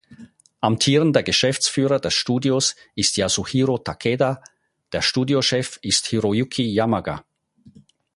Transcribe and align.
Amtierender 0.61 1.21
Geschäftsführer 1.21 1.99
des 1.99 2.15
Studios 2.15 2.75
ist 2.95 3.17
Yasuhiro 3.17 3.77
Takeda, 3.77 4.41
der 4.93 5.03
Studiochef 5.03 5.77
ist 5.83 6.07
Hiroyuki 6.07 6.63
Yamaga. 6.73 7.23